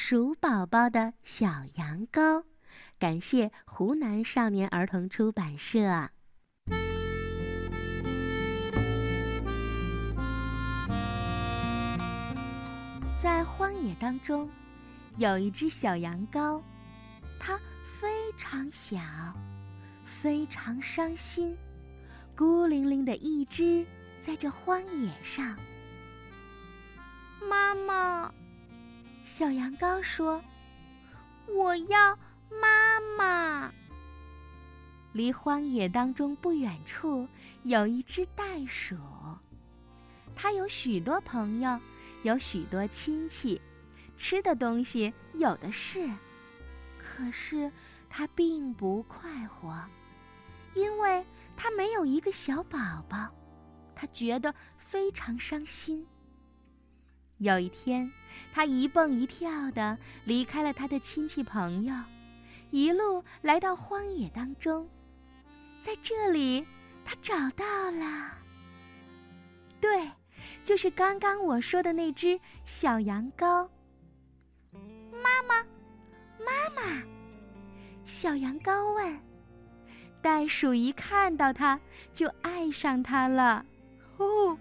[0.00, 2.44] 鼠宝宝的小羊羔。
[3.00, 6.08] 感谢湖南少年儿童出版社。
[13.20, 14.48] 在荒野当中，
[15.16, 16.62] 有一只小羊羔，
[17.40, 19.00] 它非常小，
[20.06, 21.58] 非常伤心，
[22.36, 23.84] 孤零零的一只
[24.20, 25.58] 在这荒野上。
[27.42, 28.32] 妈妈，
[29.28, 30.42] 小羊羔说
[31.54, 32.18] ：“我要。”
[32.50, 33.70] 妈妈，
[35.12, 37.28] 离荒野当中不远处
[37.62, 38.96] 有一只袋鼠，
[40.34, 41.78] 它有许多朋友，
[42.22, 43.60] 有许多亲戚，
[44.16, 46.08] 吃的东西有的是，
[46.96, 47.70] 可是
[48.08, 49.78] 它并不快活，
[50.74, 51.22] 因为
[51.54, 53.28] 它没有一个小宝宝，
[53.94, 56.06] 它觉得非常伤心。
[57.38, 58.10] 有一天，
[58.52, 61.94] 它一蹦一跳的离开了它的亲戚朋友。
[62.70, 64.88] 一路来到荒野当中，
[65.80, 66.66] 在这里，
[67.04, 68.32] 他找到了。
[69.80, 70.10] 对，
[70.62, 73.68] 就是刚刚我说的那只小羊羔。
[75.12, 75.62] 妈妈，
[76.44, 77.02] 妈妈，
[78.04, 79.18] 小羊羔问。
[80.20, 81.80] 袋鼠一看到它，
[82.12, 83.64] 就爱上它了。
[84.18, 84.58] 哦，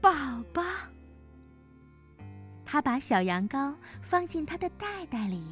[0.00, 0.10] 宝
[0.54, 0.62] 宝。
[2.72, 5.42] 他把小羊羔放进他的袋袋里。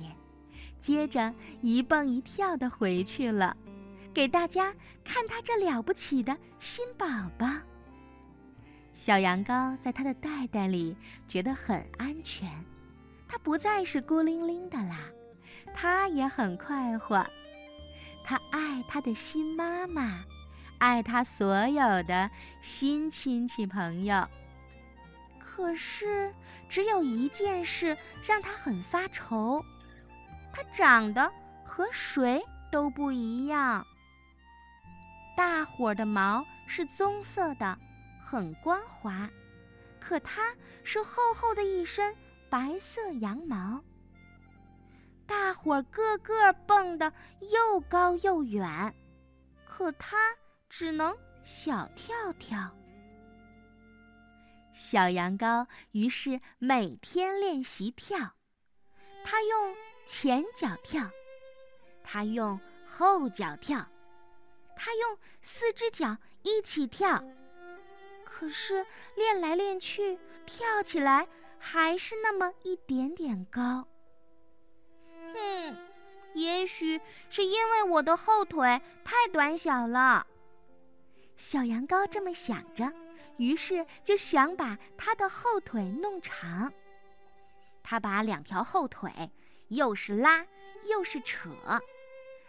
[0.78, 3.56] 接着一蹦一跳的回去了，
[4.14, 7.48] 给大家看他这了不起的新宝宝。
[8.94, 12.48] 小羊羔在他的袋袋里觉得很安全，
[13.26, 15.00] 它不再是孤零零的啦，
[15.74, 17.26] 它也很快活。
[18.22, 20.24] 它爱它的新妈妈，
[20.78, 24.24] 爱它所有的新亲戚朋友。
[25.58, 26.32] 可是
[26.68, 29.60] 只有一件事让它很发愁。
[30.52, 31.28] 它长得
[31.64, 33.84] 和谁都不一样。
[35.36, 37.76] 大伙儿的毛是棕色的，
[38.22, 39.28] 很光滑，
[39.98, 42.14] 可它是厚厚的一身
[42.48, 43.82] 白色羊毛。
[45.26, 48.94] 大伙儿个个蹦得又高又远，
[49.66, 50.16] 可它
[50.68, 51.12] 只能
[51.42, 52.70] 小跳跳。
[54.78, 58.34] 小羊羔于是每天练习跳，
[59.24, 59.76] 它用。
[60.10, 61.10] 前脚跳，
[62.02, 63.86] 它用后脚跳，
[64.74, 67.22] 它用四只脚一起跳。
[68.24, 68.86] 可是
[69.16, 71.28] 练来练去，跳起来
[71.58, 73.86] 还是那么一点点高。
[75.34, 75.76] 哼，
[76.32, 80.26] 也许是因为我的后腿太短小了。
[81.36, 82.90] 小羊羔这么想着，
[83.38, 86.72] 于是就想把他的后腿弄长。
[87.82, 89.10] 他把两条后腿。
[89.68, 90.46] 又是拉，
[90.88, 91.50] 又是扯，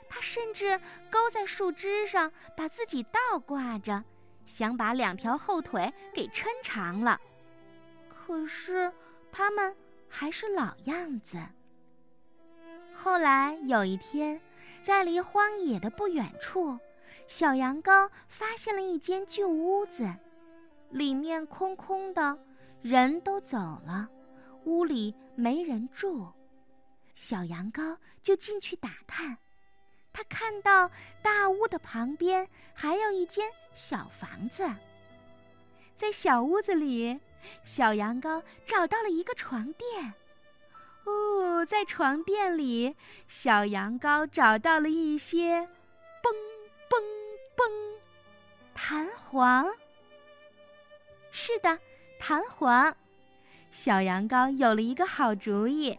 [0.07, 0.79] 他甚至
[1.11, 4.01] 勾在树枝上，把自己倒挂着，
[4.45, 7.19] 想把两条后腿给抻长了。
[8.07, 8.89] 可是
[9.33, 9.75] 他们
[10.07, 11.37] 还是老样子。
[12.93, 14.39] 后来有一天，
[14.81, 16.79] 在离荒野的不远处，
[17.27, 20.09] 小羊羔发现了一间旧屋子，
[20.89, 22.37] 里面空空的，
[22.81, 24.09] 人都走了，
[24.65, 26.27] 屋里没人住。
[27.15, 29.37] 小羊羔就进去打探，
[30.11, 30.89] 他看到
[31.21, 34.67] 大屋的旁边还有一间小房子。
[35.95, 37.19] 在小屋子里，
[37.63, 40.13] 小羊羔找到了一个床垫。
[41.05, 42.95] 哦，在床垫里，
[43.27, 45.59] 小羊羔找到了一些
[46.23, 46.31] 嘣
[46.89, 47.01] 嘣
[47.57, 47.99] 嘣
[48.73, 49.67] 弹簧。
[51.31, 51.79] 是的，
[52.19, 52.95] 弹簧。
[53.71, 55.97] 小羊羔有了一个好主意。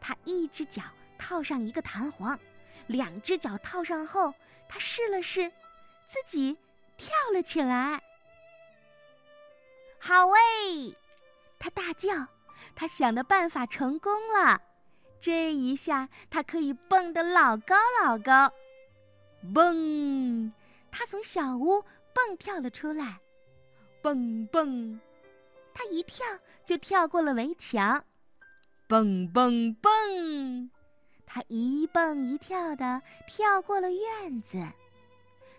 [0.00, 0.82] 他一只脚
[1.18, 2.38] 套上一个弹簧，
[2.86, 4.34] 两只脚套上后，
[4.68, 5.50] 他试了试，
[6.06, 6.58] 自己
[6.96, 8.02] 跳了起来。
[9.98, 10.94] 好喂！
[11.58, 12.26] 他大叫，
[12.74, 14.60] 他想的办法成功了。
[15.18, 18.52] 这一下，他可以蹦得老高老高。
[19.54, 20.52] 蹦！
[20.90, 23.20] 他从小屋蹦跳了出来。
[24.04, 25.00] 蹦蹦！
[25.72, 26.26] 他一跳
[26.66, 28.04] 就跳过了围墙。
[28.86, 30.70] 蹦蹦蹦，
[31.24, 34.62] 他一蹦一跳的跳过了院子。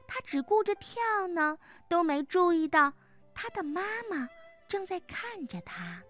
[0.05, 1.57] 他只顾着跳呢，
[1.89, 2.93] 都没注意到
[3.33, 3.81] 他的妈
[4.11, 4.29] 妈
[4.67, 6.03] 正在看着他。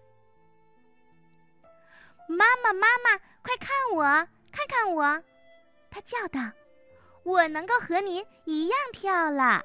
[2.28, 4.02] 妈妈，妈妈，快看我，
[4.52, 5.24] 看看我！
[5.90, 6.52] 他叫道
[7.24, 9.62] ：“我能够和您一样跳了。”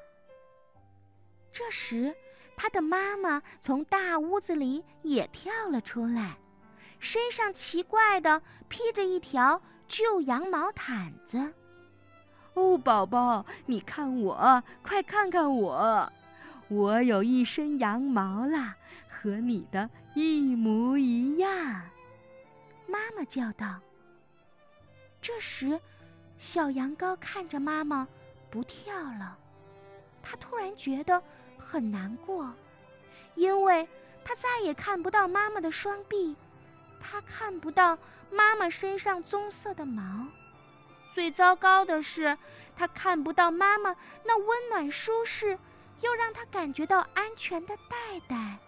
[1.52, 2.16] 这时，
[2.56, 6.36] 他的妈妈从大屋子里也跳了出来。
[7.00, 11.52] 身上奇怪的披着一条旧羊毛毯子。
[12.54, 16.12] 哦，宝宝，你看我，快看看我，
[16.68, 18.76] 我有一身羊毛啦，
[19.08, 21.82] 和你的一模一样。
[22.86, 23.80] 妈妈叫道。
[25.20, 25.80] 这时，
[26.38, 28.06] 小羊羔看着妈妈，
[28.50, 29.38] 不跳了。
[30.22, 31.20] 他突然觉得
[31.62, 32.52] 很难过，
[33.34, 33.88] 因为
[34.24, 36.36] 他再也看不到妈妈的双臂，
[37.00, 37.96] 他看不到
[38.30, 40.26] 妈妈身上棕色的毛。
[41.14, 42.36] 最糟糕的是，
[42.76, 43.94] 他看不到妈妈
[44.24, 45.58] 那温暖舒适
[46.00, 48.58] 又让他感觉到安全的袋袋。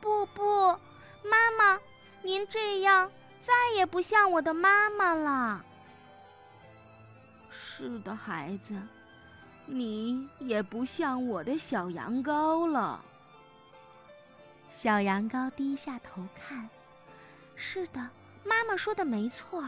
[0.00, 0.68] 不不，
[1.22, 1.78] 妈妈，
[2.22, 3.10] 您这样
[3.40, 5.64] 再也不像我的妈妈了。
[7.50, 8.74] 是的，孩子。
[9.66, 13.02] 你也不像我的小羊羔了。
[14.68, 16.68] 小羊羔低下头看，
[17.54, 18.08] 是的，
[18.44, 19.62] 妈妈说的没错，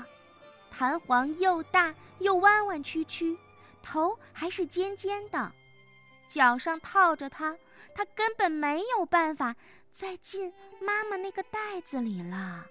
[0.70, 3.37] 弹簧又大又弯弯曲曲，
[3.82, 5.52] 头还是尖尖的，
[6.29, 7.56] 脚上套着它，
[7.94, 9.55] 它根本没有办法
[9.93, 12.64] 再进妈妈那个袋子里了。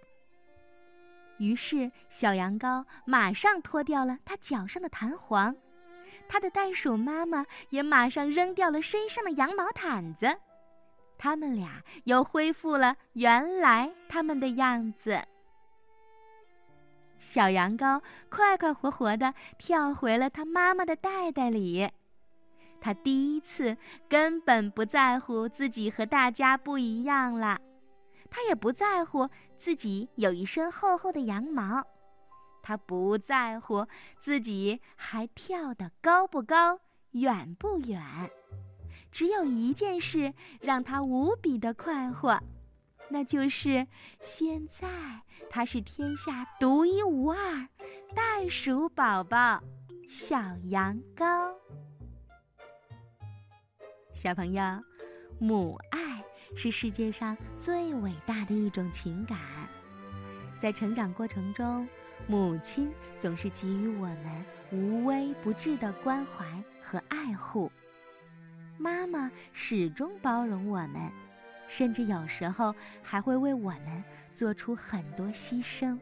[1.38, 5.56] 于是，小羊羔马上脱掉了它脚上的弹簧。
[6.28, 10.38] 他的袋鼠妈妈也马上扔掉了身上的羊毛毯子，
[11.18, 15.22] 他们俩又恢复了原来他们的样子。
[17.20, 21.90] 小羊羔快快活活地跳回了他妈妈的袋袋里，
[22.82, 23.78] 他第一次
[24.10, 27.62] 根本不在乎自己和大家不一样了，
[28.30, 31.88] 他也不在乎自己有一身厚厚的羊毛。
[32.64, 33.86] 他不在乎
[34.20, 36.80] 自己还跳得高不高、
[37.12, 38.32] 远不远，
[39.12, 42.42] 只有一件事让他无比的快活，
[43.10, 43.86] 那就是
[44.22, 44.88] 现在
[45.50, 47.68] 他是天下独一无二
[48.16, 49.62] 袋鼠宝宝——
[50.10, 50.40] 小
[50.70, 51.54] 羊羔。
[54.14, 54.64] 小朋友，
[55.38, 56.24] 母爱
[56.56, 59.38] 是世界上最伟大的一种情感，
[60.58, 61.86] 在成长过程中。
[62.26, 66.46] 母亲总是给予我们无微不至的关怀
[66.82, 67.72] 和爱护，
[68.78, 71.12] 妈妈始终包容我们，
[71.68, 74.04] 甚至有时候还会为我们
[74.34, 76.00] 做出很多牺牲。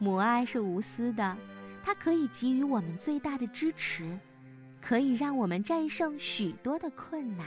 [0.00, 1.36] 母爱是无私的，
[1.82, 4.18] 它可以给予我们最大的支持，
[4.80, 7.46] 可以让我们战胜许多的困难。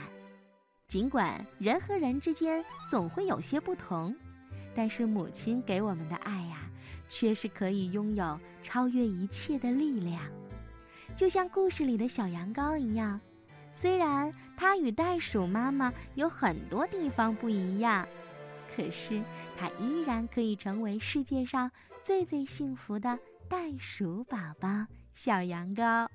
[0.88, 4.14] 尽管人和人之间总会有些不同，
[4.74, 6.68] 但是母亲给我们的爱呀。
[7.14, 10.18] 却是可以拥有超越一切的力量，
[11.14, 13.20] 就像故事里的小羊羔一样。
[13.70, 18.08] 虽然它与袋鼠妈妈有很多地方不一样，
[18.74, 19.22] 可是
[19.58, 21.70] 它依然可以成为世界上
[22.02, 26.08] 最最幸福的袋鼠宝宝——小羊羔。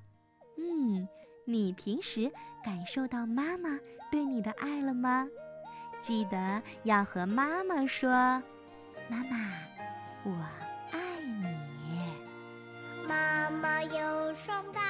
[0.58, 1.08] 嗯，
[1.46, 2.32] 你平时
[2.66, 3.80] 感受到妈妈
[4.12, 5.28] 对你的爱了吗？
[6.00, 8.10] 记得要和妈妈说
[9.08, 9.52] ：“妈妈，
[10.24, 10.34] 我。”
[13.92, 14.87] 有双大。